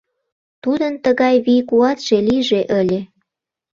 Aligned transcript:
Тудын 0.63 0.93
тыгай 1.03 1.35
вий-куатше 1.45 2.17
лийже 2.27 2.61
ыле! 2.79 2.99